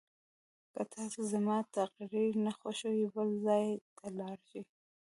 [0.73, 3.65] که تاسو زما تقریر نه خوښوئ بل ځای
[3.97, 4.61] ته لاړ شئ.